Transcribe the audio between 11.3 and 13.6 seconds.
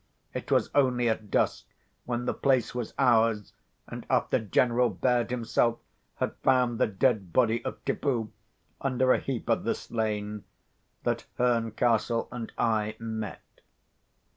Herncastle and I met.